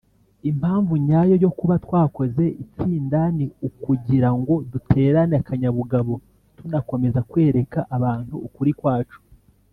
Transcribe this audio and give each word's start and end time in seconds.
impamvu 0.49 0.93
nyayo 1.05 1.35
yo 1.43 1.51
kuba 1.59 1.75
twakoze 1.85 2.43
itsindani 2.63 3.45
ukugira 3.67 4.29
ngo 4.37 4.53
duterane 4.71 5.35
akanyabugabo 5.41 6.13
tunakomeza 6.57 7.19
kwereka 7.29 7.79
abantu 7.97 8.35
ukuri 8.47 8.73
kwacu 8.79 9.19